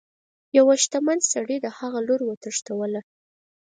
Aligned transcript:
یوه 0.57 0.73
شتمن 0.83 1.19
سړي 1.33 1.57
د 1.61 1.67
هغه 1.77 1.99
لور 2.07 2.21
وتښتوله. 2.25 3.01